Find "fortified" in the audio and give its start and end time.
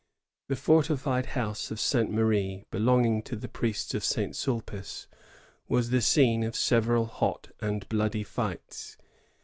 0.55-1.27